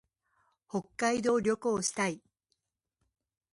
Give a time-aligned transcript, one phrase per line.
[0.67, 2.23] 北海道旅行したい。